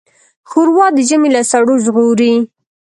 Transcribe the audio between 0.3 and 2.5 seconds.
ښوروا د ژمي له سړو ژغوري.